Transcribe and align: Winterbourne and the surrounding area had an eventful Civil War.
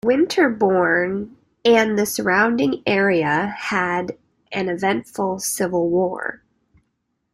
Winterbourne 0.03 1.37
and 1.63 1.95
the 1.95 2.07
surrounding 2.07 2.81
area 2.87 3.53
had 3.55 4.17
an 4.51 4.67
eventful 4.67 5.37
Civil 5.37 5.91
War. 5.91 6.41